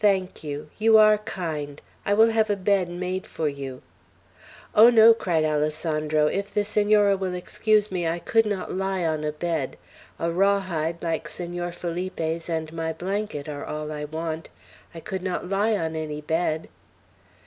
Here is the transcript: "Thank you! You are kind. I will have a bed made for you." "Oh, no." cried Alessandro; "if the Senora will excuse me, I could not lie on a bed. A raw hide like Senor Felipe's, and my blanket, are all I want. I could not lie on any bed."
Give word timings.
"Thank 0.00 0.44
you! 0.44 0.68
You 0.78 0.98
are 0.98 1.16
kind. 1.16 1.80
I 2.04 2.12
will 2.12 2.28
have 2.28 2.50
a 2.50 2.56
bed 2.56 2.90
made 2.90 3.26
for 3.26 3.48
you." 3.48 3.80
"Oh, 4.74 4.90
no." 4.90 5.14
cried 5.14 5.46
Alessandro; 5.46 6.26
"if 6.26 6.52
the 6.52 6.62
Senora 6.62 7.16
will 7.16 7.32
excuse 7.32 7.90
me, 7.90 8.06
I 8.06 8.18
could 8.18 8.44
not 8.44 8.74
lie 8.74 9.02
on 9.06 9.24
a 9.24 9.32
bed. 9.32 9.78
A 10.18 10.30
raw 10.30 10.60
hide 10.60 11.02
like 11.02 11.26
Senor 11.26 11.72
Felipe's, 11.72 12.50
and 12.50 12.70
my 12.74 12.92
blanket, 12.92 13.48
are 13.48 13.64
all 13.64 13.90
I 13.90 14.04
want. 14.04 14.50
I 14.94 15.00
could 15.00 15.22
not 15.22 15.48
lie 15.48 15.74
on 15.74 15.96
any 15.96 16.20
bed." 16.20 16.68